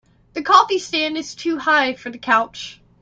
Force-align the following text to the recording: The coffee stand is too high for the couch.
The 0.33 0.41
coffee 0.41 0.79
stand 0.79 1.15
is 1.15 1.35
too 1.35 1.59
high 1.59 1.93
for 1.93 2.09
the 2.09 2.17
couch. 2.17 2.81